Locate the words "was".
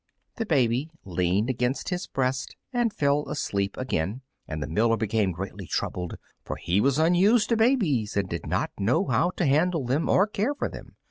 6.81-6.97